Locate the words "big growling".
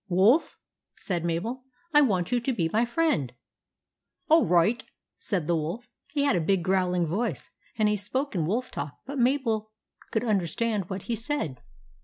6.41-7.05